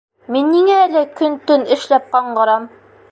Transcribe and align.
Мин 0.35 0.47
ниңә 0.53 0.77
әле 0.85 1.03
көн-төн 1.21 1.67
эшләп 1.77 2.09
ҡаңғырам? 2.17 2.67